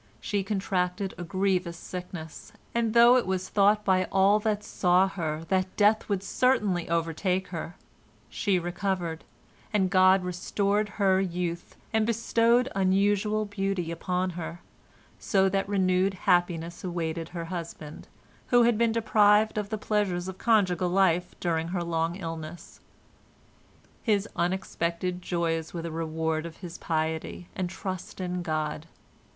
She 0.19 0.43
contracted 0.43 1.13
a 1.19 1.23
grievous 1.23 1.77
sickness, 1.77 2.53
and 2.73 2.95
though 2.95 3.17
it 3.17 3.27
was 3.27 3.49
thought 3.49 3.85
by 3.85 4.05
all 4.05 4.39
that 4.39 4.63
saw 4.63 5.07
her 5.07 5.43
that 5.49 5.77
death 5.77 6.09
would 6.09 6.23
certainly 6.23 6.89
overtake 6.89 7.49
her, 7.49 7.75
she 8.27 8.57
recovered, 8.57 9.23
and 9.71 9.91
God 9.91 10.23
restored 10.23 10.89
her 10.97 11.21
youth, 11.21 11.75
and 11.93 12.07
bestowed 12.07 12.67
unusual 12.73 13.45
beauty 13.45 13.91
upon 13.91 14.31
her, 14.31 14.61
so 15.19 15.47
that 15.49 15.69
renewed 15.69 16.15
happiness 16.15 16.83
awaited 16.83 17.29
her 17.29 17.45
husband, 17.53 18.07
who 18.47 18.63
had 18.63 18.79
been 18.79 18.91
deprived 18.91 19.55
of 19.55 19.69
the 19.69 19.77
pleasures 19.77 20.27
of 20.27 20.39
conjugal 20.39 20.89
life 20.89 21.35
during 21.39 21.67
her 21.67 21.83
long 21.83 22.15
illness. 22.15 22.79
His 24.01 24.27
unexpected 24.35 25.21
joys 25.21 25.75
were 25.75 25.83
the 25.83 25.91
reward 25.91 26.47
of 26.47 26.57
his 26.57 26.79
piety 26.79 27.49
and 27.55 27.69
trust 27.69 28.19
in 28.19 28.41
God. 28.41 28.87